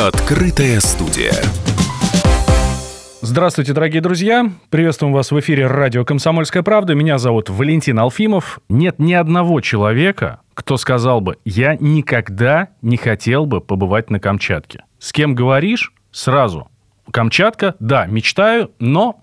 [0.00, 1.34] Открытая студия.
[3.20, 4.50] Здравствуйте, дорогие друзья.
[4.70, 6.94] Приветствуем вас в эфире радио «Комсомольская правда».
[6.94, 8.60] Меня зовут Валентин Алфимов.
[8.70, 14.84] Нет ни одного человека, кто сказал бы, я никогда не хотел бы побывать на Камчатке.
[14.98, 16.70] С кем говоришь, сразу.
[17.10, 19.22] Камчатка, да, мечтаю, но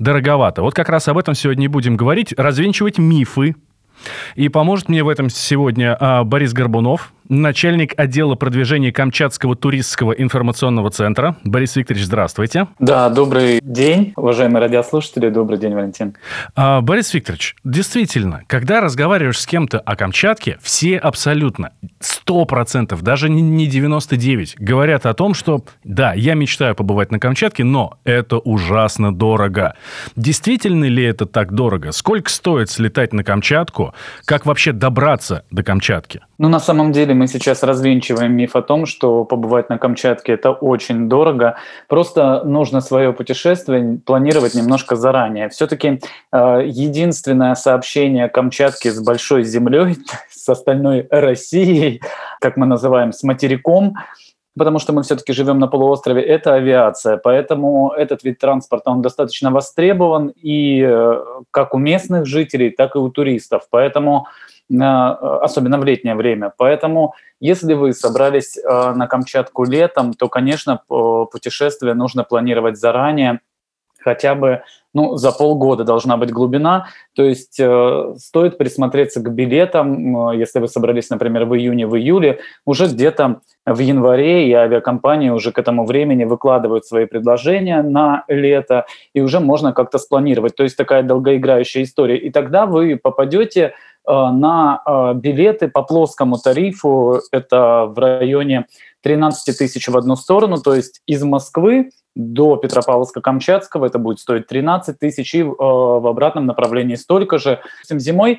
[0.00, 0.62] дороговато.
[0.62, 2.34] Вот как раз об этом сегодня и будем говорить.
[2.36, 3.54] Развенчивать мифы.
[4.34, 10.90] И поможет мне в этом сегодня а, Борис Горбунов, начальник отдела продвижения Камчатского туристского информационного
[10.90, 11.36] центра.
[11.44, 12.66] Борис Викторович, здравствуйте.
[12.78, 15.30] Да, добрый день, уважаемые радиослушатели.
[15.30, 16.16] Добрый день, Валентин.
[16.56, 23.66] А, Борис Викторович, действительно, когда разговариваешь с кем-то о Камчатке, все абсолютно, 100%, даже не
[23.66, 29.74] 99, говорят о том, что да, я мечтаю побывать на Камчатке, но это ужасно дорого.
[30.16, 31.92] Действительно ли это так дорого?
[31.92, 33.94] Сколько стоит слетать на Камчатку?
[34.24, 36.22] Как вообще добраться до Камчатки?
[36.38, 40.52] Ну, на самом деле мы сейчас развенчиваем миф о том, что побывать на Камчатке– это
[40.52, 41.56] очень дорого.
[41.86, 45.50] Просто нужно свое путешествие планировать немножко заранее.
[45.50, 46.00] Все-таки
[46.32, 49.98] э, единственное сообщение Камчатки с большой землей,
[50.30, 52.00] с остальной Россией,
[52.40, 53.96] как мы называем, с материком–
[54.58, 57.16] потому что мы все-таки живем на полуострове, это авиация.
[57.16, 62.98] Поэтому этот вид транспорта, он достаточно востребован и э, как у местных жителей, так и
[62.98, 63.62] у туристов.
[63.70, 64.26] Поэтому
[64.70, 66.52] особенно в летнее время.
[66.56, 73.40] Поэтому, если вы собрались э, на Камчатку летом, то, конечно, путешествие нужно планировать заранее,
[73.98, 76.86] хотя бы ну, за полгода должна быть глубина.
[77.14, 81.96] То есть э, стоит присмотреться к билетам, э, если вы собрались, например, в июне, в
[81.96, 88.24] июле, уже где-то в январе и авиакомпании уже к этому времени выкладывают свои предложения на
[88.26, 90.56] лето, и уже можно как-то спланировать.
[90.56, 92.16] То есть такая долгоиграющая история.
[92.16, 93.72] И тогда вы попадете э,
[94.12, 98.66] на э, билеты по плоскому тарифу, это в районе
[99.02, 104.98] 13 тысяч в одну сторону, то есть из Москвы до Петропавловска-Камчатского это будет стоить 13
[104.98, 107.60] тысяч, и э, в обратном направлении столько же.
[107.88, 108.38] Зимой э,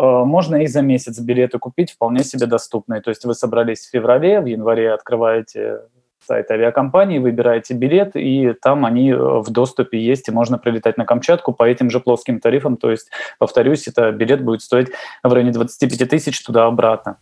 [0.00, 3.00] можно и за месяц билеты купить вполне себе доступные.
[3.00, 5.82] То есть вы собрались в феврале, в январе открываете
[6.26, 11.04] сайт авиакомпании, выбираете билет, и там они э, в доступе есть, и можно прилетать на
[11.04, 12.76] Камчатку по этим же плоским тарифам.
[12.76, 14.88] То есть, повторюсь, это билет будет стоить
[15.22, 17.16] в районе 25 тысяч туда-обратно.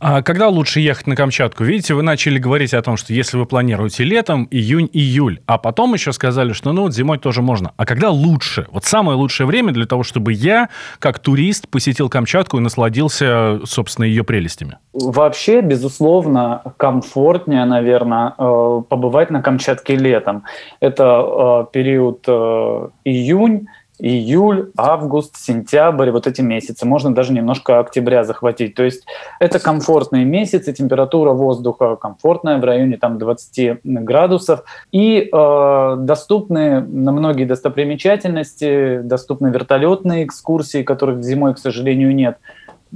[0.00, 1.64] А когда лучше ехать на Камчатку?
[1.64, 6.12] Видите, вы начали говорить о том, что если вы планируете летом, июнь-июль, а потом еще
[6.12, 7.72] сказали, что ну вот зимой тоже можно.
[7.76, 8.66] А когда лучше?
[8.70, 10.68] Вот самое лучшее время для того, чтобы я,
[10.98, 14.78] как турист, посетил Камчатку и насладился, собственно, ее прелестями?
[14.92, 20.44] Вообще, безусловно, комфортнее, наверное, Э, побывать на Камчатке летом.
[20.80, 23.68] Это э, период э, июнь,
[23.98, 26.86] июль, август, сентябрь, вот эти месяцы.
[26.86, 28.74] Можно даже немножко октября захватить.
[28.74, 29.04] То есть
[29.38, 34.64] это комфортные месяцы, температура воздуха комфортная в районе там, 20 градусов.
[34.90, 42.38] И э, доступны на многие достопримечательности, доступны вертолетные экскурсии, которых зимой, к сожалению, нет.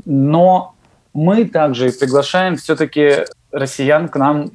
[0.05, 0.75] Но
[1.15, 4.51] мы также приглашаем все-таки россиян к нам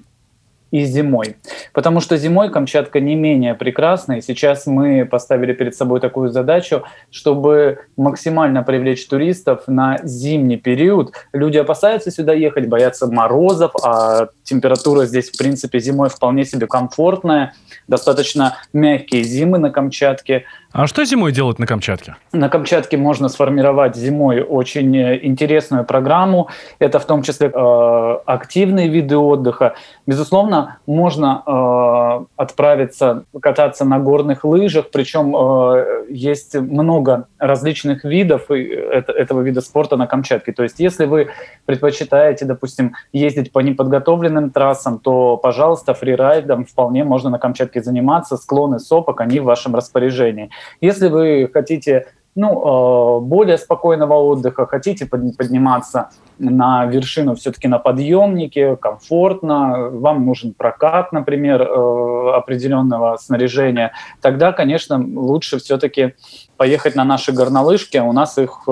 [0.73, 1.35] и зимой.
[1.71, 6.81] Потому что зимой Камчатка не менее прекрасна, и сейчас мы поставили перед собой такую задачу,
[7.11, 11.13] чтобы максимально привлечь туристов на зимний период.
[11.31, 17.53] Люди опасаются сюда ехать, боятся морозов, а температура здесь, в принципе, зимой вполне себе комфортная,
[17.87, 20.45] достаточно мягкие зимы на Камчатке.
[20.73, 22.15] А что зимой делать на Камчатке?
[22.31, 26.49] На Камчатке можно сформировать зимой очень э, интересную программу.
[26.79, 29.75] Это в том числе э, активные виды отдыха.
[30.07, 39.11] Безусловно, можно э, отправиться кататься на горных лыжах, причем э, есть много различных видов это,
[39.11, 40.53] этого вида спорта на Камчатке.
[40.53, 41.29] То есть если вы
[41.67, 48.37] предпочитаете, допустим, ездить по неподготовленным трассам, то, пожалуйста, фрирайдом вполне можно на Камчатке заниматься.
[48.37, 50.49] Склоны сопок, они в вашем распоряжении.
[50.81, 56.09] Если вы хотите ну, э, более спокойного отдыха, хотите подниматься
[56.39, 64.97] на вершину все-таки на подъемнике, комфортно, вам нужен прокат, например, э, определенного снаряжения, тогда, конечно,
[64.97, 66.15] лучше все-таки
[66.57, 67.97] поехать на наши горнолыжки.
[67.97, 68.71] У нас их э,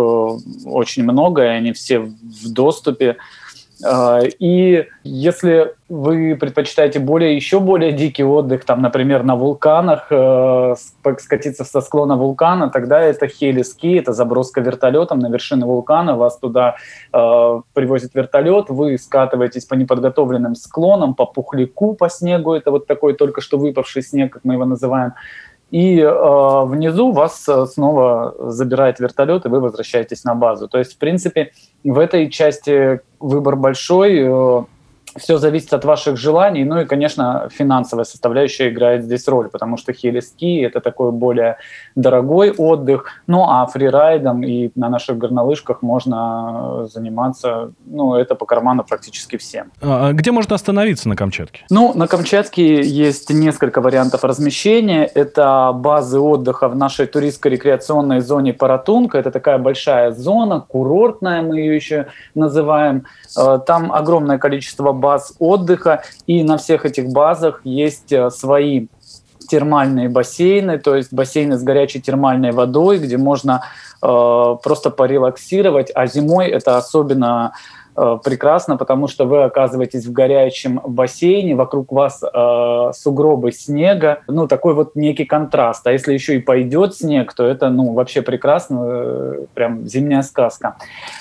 [0.66, 3.18] очень много, и они все в доступе.
[3.84, 10.76] А, и если вы предпочитаете более, еще более дикий отдых, там, например, на вулканах, э,
[11.20, 16.76] скатиться со склона вулкана, тогда это хелиски, это заброска вертолетом на вершины вулкана, вас туда
[17.12, 23.14] э, привозит вертолет, вы скатываетесь по неподготовленным склонам, по пухляку, по снегу, это вот такой
[23.14, 25.14] только что выпавший снег, как мы его называем,
[25.72, 30.68] и э, внизу вас э, снова забирает вертолет, и вы возвращаетесь на базу.
[30.68, 31.54] То есть, в принципе,
[31.84, 34.20] в этой части выбор большой.
[34.20, 34.64] Э,
[35.18, 39.94] все зависит от ваших желаний, ну и, конечно, финансовая составляющая играет здесь роль, потому что
[39.94, 41.58] хелиски– это такой более
[41.96, 48.84] дорогой отдых, ну а фрирайдом и на наших горнолыжках можно заниматься, ну это по карману
[48.84, 49.72] практически всем.
[49.82, 51.66] А, а где можно остановиться на Камчатке?
[51.70, 55.04] Ну, на Камчатке есть несколько вариантов размещения.
[55.06, 59.18] Это базы отдыха в нашей туристско-рекреационной зоне Паратунка.
[59.18, 63.06] Это такая большая зона, курортная мы ее еще называем.
[63.38, 68.88] Э, там огромное количество баз отдыха, и на всех этих базах есть э, свои
[69.50, 73.64] термальные бассейны, то есть бассейны с горячей термальной водой, где можно
[74.02, 77.52] э, просто порелаксировать, а зимой это особенно
[77.96, 84.74] прекрасно, потому что вы оказываетесь в горячем бассейне, вокруг вас э, сугробы снега, ну такой
[84.74, 85.86] вот некий контраст.
[85.86, 90.78] А если еще и пойдет снег, то это ну вообще прекрасно, э, прям зимняя сказка.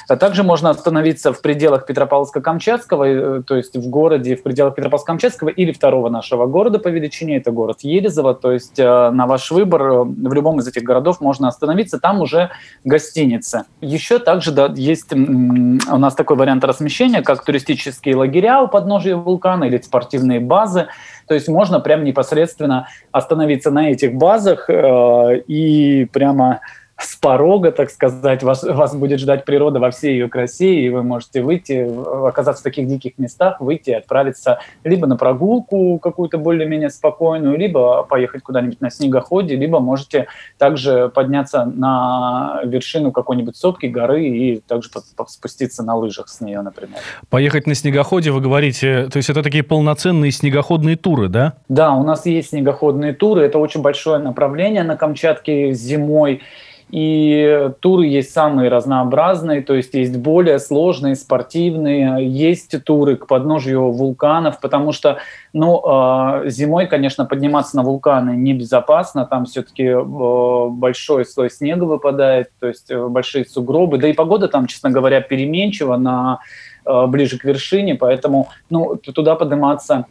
[0.09, 5.51] А также можно остановиться в пределах Петропавловска-Камчатского, э, то есть в городе в пределах Петропавловска-Камчатского
[5.51, 9.83] или второго нашего города по величине, это город Елизово, то есть э, на ваш выбор
[9.83, 12.51] э, в любом из этих городов можно остановиться, там уже
[12.85, 13.67] гостиница.
[13.81, 19.17] Еще также да, есть у нас такой вариант вариант размещения, как туристические лагеря у подножия
[19.17, 20.87] вулкана или спортивные базы.
[21.27, 26.61] То есть можно прямо непосредственно остановиться на этих базах э, и прямо
[27.01, 31.03] с порога, так сказать, вас, вас будет ждать природа во всей ее красе, и вы
[31.03, 31.89] можете выйти,
[32.27, 38.03] оказаться в таких диких местах, выйти и отправиться либо на прогулку какую-то более-менее спокойную, либо
[38.03, 40.27] поехать куда-нибудь на снегоходе, либо можете
[40.59, 44.91] также подняться на вершину какой-нибудь сопки, горы и также
[45.27, 46.99] спуститься на лыжах с нее, например.
[47.29, 51.55] Поехать на снегоходе, вы говорите, то есть это такие полноценные снегоходные туры, да?
[51.69, 56.43] Да, у нас есть снегоходные туры, это очень большое направление на Камчатке зимой,
[56.91, 63.91] и туры есть самые разнообразные, то есть есть более сложные, спортивные, есть туры к подножью
[63.93, 65.19] вулканов, потому что
[65.53, 72.51] ну, а, зимой, конечно, подниматься на вулканы небезопасно, там все-таки э, большой слой снега выпадает,
[72.59, 76.41] то есть э, большие сугробы, да и погода там, честно говоря, переменчива на
[76.85, 80.07] э, ближе к вершине, поэтому ну, туда подниматься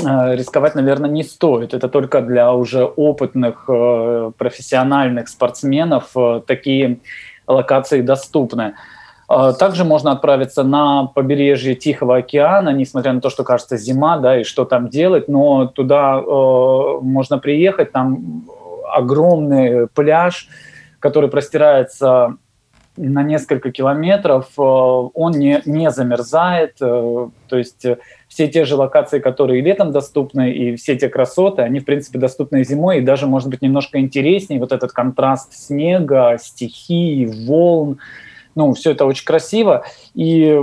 [0.00, 1.74] рисковать, наверное, не стоит.
[1.74, 7.00] Это только для уже опытных э, профессиональных спортсменов э, такие
[7.46, 8.74] локации доступны.
[9.60, 14.44] Также можно отправиться на побережье Тихого океана, несмотря на то, что кажется зима, да, и
[14.44, 18.44] что там делать, но туда э, можно приехать, там
[18.92, 20.48] огромный пляж,
[20.98, 22.38] который простирается
[23.08, 27.86] на несколько километров, он не, не замерзает, то есть
[28.28, 32.64] все те же локации, которые летом доступны, и все те красоты, они, в принципе, доступны
[32.64, 37.98] зимой, и даже, может быть, немножко интереснее вот этот контраст снега, стихий, волн,
[38.60, 39.84] ну, все это очень красиво,
[40.14, 40.60] и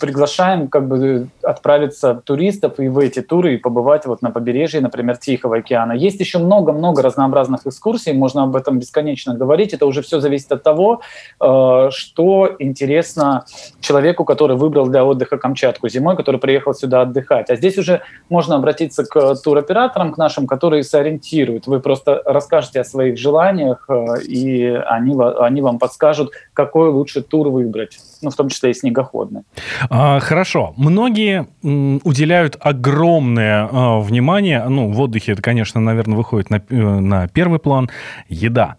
[0.00, 5.18] приглашаем как бы отправиться туристов и в эти туры и побывать вот на побережье, например,
[5.18, 5.92] Тихого океана.
[5.92, 10.62] Есть еще много-много разнообразных экскурсий, можно об этом бесконечно говорить, это уже все зависит от
[10.62, 11.02] того,
[11.38, 13.44] э, что интересно
[13.80, 17.50] человеку, который выбрал для отдыха Камчатку зимой, который приехал сюда отдыхать.
[17.50, 18.00] А здесь уже
[18.30, 21.66] можно обратиться к туроператорам, к нашим, которые сориентируют.
[21.66, 27.48] Вы просто расскажете о своих желаниях, э, и они, они вам подскажут, какой лучше тур
[27.48, 29.42] выбрать, ну, в том числе и снегоходный.
[29.90, 30.74] А, хорошо.
[30.76, 36.74] Многие м, уделяют огромное а, внимание, ну, в отдыхе это, конечно, наверное, выходит на, э,
[36.74, 37.90] на первый план,
[38.28, 38.76] еда,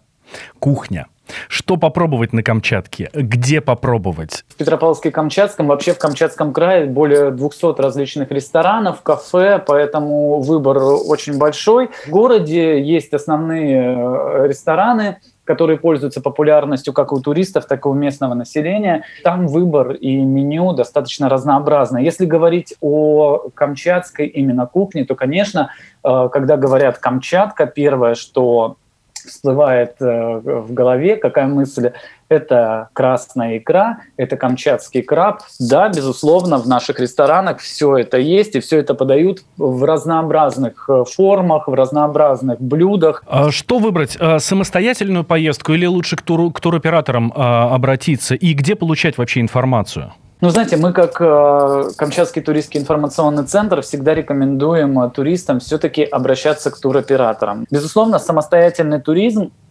[0.58, 1.06] кухня.
[1.48, 3.10] Что попробовать на Камчатке?
[3.12, 4.44] Где попробовать?
[4.48, 11.90] В Петропавловске-Камчатском, вообще в Камчатском крае более 200 различных ресторанов, кафе, поэтому выбор очень большой.
[12.06, 17.94] В городе есть основные э, рестораны, которые пользуются популярностью как у туристов, так и у
[17.94, 19.04] местного населения.
[19.24, 21.96] Там выбор и меню достаточно разнообразно.
[21.96, 25.70] Если говорить о камчатской именно кухне, то, конечно,
[26.04, 28.76] э, когда говорят Камчатка, первое, что
[29.14, 31.92] всплывает э, в голове, какая мысль,
[32.28, 35.42] это красная икра, это камчатский краб.
[35.58, 41.04] Да, безусловно, в наших ресторанах все это есть, и все это подают в разнообразных э,
[41.04, 43.22] формах, в разнообразных блюдах.
[43.26, 44.16] А что выбрать?
[44.20, 48.34] Э, самостоятельную поездку или лучше к, тур, к туроператорам обратиться?
[48.34, 50.12] И где получать вообще информацию?
[50.40, 56.70] Ну, знаете, мы как э, Камчатский туристский информационный центр всегда рекомендуем э, туристам все-таки обращаться
[56.70, 57.66] к туроператорам.
[57.70, 59.67] Безусловно, самостоятельный туризм, э,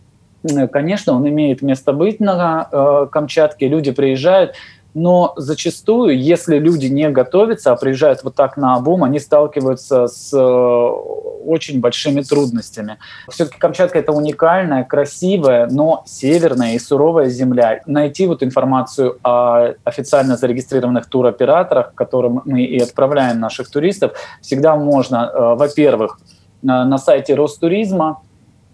[0.72, 4.56] конечно, он имеет место быть на э, Камчатке, люди приезжают,
[4.98, 10.34] но зачастую, если люди не готовятся, а приезжают вот так на обум, они сталкиваются с
[10.34, 12.98] э, очень большими трудностями.
[13.30, 17.82] Все-таки Камчатка это уникальная, красивая, но северная и суровая земля.
[17.86, 25.30] Найти вот информацию о официально зарегистрированных туроператорах, которым мы и отправляем наших туристов, всегда можно,
[25.32, 26.20] э, во-первых,
[26.64, 28.24] на сайте Ростуризма,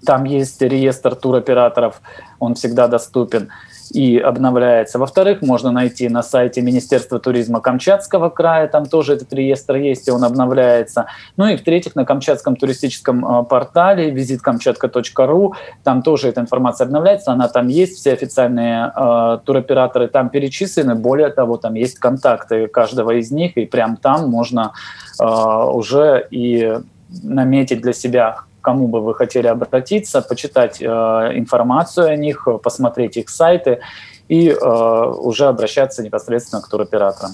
[0.05, 2.01] там есть реестр туроператоров,
[2.39, 3.49] он всегда доступен
[3.91, 4.97] и обновляется.
[4.97, 10.11] Во-вторых, можно найти на сайте Министерства туризма Камчатского края, там тоже этот реестр есть, и
[10.11, 11.05] он обновляется.
[11.37, 17.47] Ну и в-третьих, на Камчатском туристическом э, портале визиткамчатка.ру, там тоже эта информация обновляется, она
[17.47, 23.31] там есть, все официальные э, туроператоры там перечислены, более того, там есть контакты каждого из
[23.31, 24.73] них, и прям там можно
[25.19, 26.79] э, уже и
[27.21, 33.29] наметить для себя, кому бы вы хотели обратиться, почитать э, информацию о них, посмотреть их
[33.29, 33.79] сайты
[34.27, 37.33] и э, уже обращаться непосредственно к туроператорам.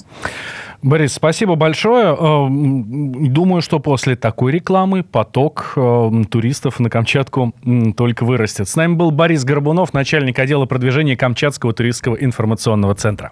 [0.81, 2.15] Борис, спасибо большое.
[2.15, 7.53] Э, думаю, что после такой рекламы поток э, туристов на Камчатку
[7.95, 8.67] только вырастет.
[8.67, 13.31] С нами был Борис Горбунов, начальник отдела продвижения Камчатского туристского информационного центра.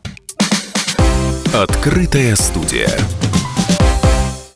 [1.54, 2.90] Открытая студия.